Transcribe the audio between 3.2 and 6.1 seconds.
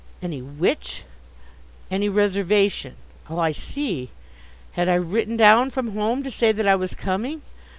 Oh, I see, had I written down from